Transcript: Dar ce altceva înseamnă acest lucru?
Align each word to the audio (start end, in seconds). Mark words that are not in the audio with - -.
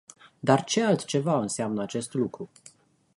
Dar 0.43 0.63
ce 0.63 0.83
altceva 0.83 1.39
înseamnă 1.39 1.81
acest 1.81 2.13
lucru? 2.13 2.49